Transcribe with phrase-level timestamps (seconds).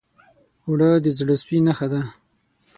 [0.65, 2.01] اوړه د زړه سوي نښه ده